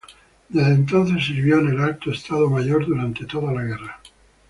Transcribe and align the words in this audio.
Desde 0.49 0.73
entonces, 0.73 1.23
sirvió 1.23 1.59
en 1.59 1.67
el 1.67 1.79
Alto 1.79 2.09
Estado 2.09 2.49
Mayor 2.49 2.87
durante 2.87 3.23
toda 3.27 3.51
la 3.53 3.61
guerra. 3.61 4.01